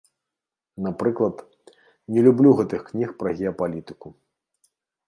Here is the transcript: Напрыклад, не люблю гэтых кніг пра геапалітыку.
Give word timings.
Напрыклад, 0.85 1.43
не 2.17 2.25
люблю 2.29 2.57
гэтых 2.63 2.81
кніг 2.91 3.09
пра 3.21 3.29
геапалітыку. 3.39 4.07